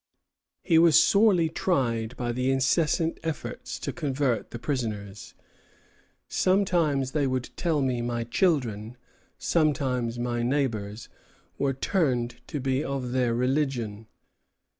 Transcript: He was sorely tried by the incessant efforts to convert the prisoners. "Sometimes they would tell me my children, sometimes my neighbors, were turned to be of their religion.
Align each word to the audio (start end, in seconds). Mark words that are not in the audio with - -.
He 0.63 0.79
was 0.79 0.99
sorely 0.99 1.47
tried 1.47 2.17
by 2.17 2.31
the 2.31 2.49
incessant 2.49 3.19
efforts 3.21 3.77
to 3.77 3.93
convert 3.93 4.49
the 4.49 4.57
prisoners. 4.57 5.35
"Sometimes 6.27 7.11
they 7.11 7.27
would 7.27 7.51
tell 7.55 7.83
me 7.83 8.01
my 8.01 8.23
children, 8.23 8.97
sometimes 9.37 10.17
my 10.17 10.41
neighbors, 10.41 11.07
were 11.59 11.73
turned 11.75 12.37
to 12.47 12.59
be 12.59 12.83
of 12.83 13.11
their 13.11 13.35
religion. 13.35 14.07